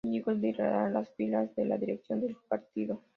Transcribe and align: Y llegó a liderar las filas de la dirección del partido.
Y 0.03 0.09
llegó 0.13 0.31
a 0.31 0.33
liderar 0.33 0.91
las 0.91 1.09
filas 1.11 1.53
de 1.55 1.63
la 1.65 1.77
dirección 1.77 2.21
del 2.21 2.35
partido. 2.49 3.03